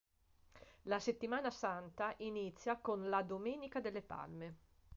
La 0.85 0.99
settimana 0.99 1.51
santa 1.51 2.15
inizia 2.17 2.77
con 2.77 3.07
la 3.07 3.21
domenica 3.21 3.79
delle 3.79 4.01
Palme. 4.01 4.55